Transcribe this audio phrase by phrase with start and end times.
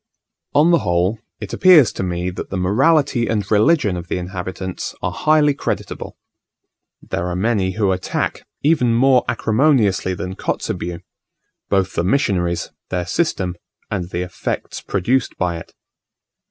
[0.55, 4.95] On the whole, it appears to me that the morality and religion of the inhabitants
[5.03, 6.17] are highly creditable.
[7.03, 11.01] There are many who attack, even more acrimoniously than Kotzebue,
[11.69, 13.55] both the missionaries, their system,
[13.91, 15.71] and the effects produced by it.